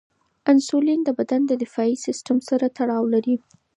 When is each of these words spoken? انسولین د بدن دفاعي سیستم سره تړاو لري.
انسولین 0.51 0.99
د 1.05 1.09
بدن 1.19 1.41
دفاعي 1.63 1.95
سیستم 2.05 2.37
سره 2.49 2.65
تړاو 2.77 3.03
لري. 3.13 3.35